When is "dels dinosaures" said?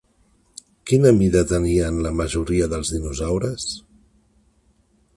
2.75-3.71